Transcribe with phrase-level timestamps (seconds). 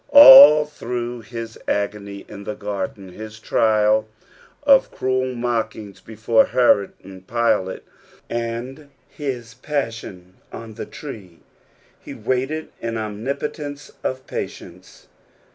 [0.13, 4.07] All through nis agonj ia the garden, hia trial
[4.63, 7.81] of cruel mocliings before Herod and i'ilate,
[8.27, 11.41] and his passion on the tree,
[11.99, 15.05] he waited in omnipotence of patience.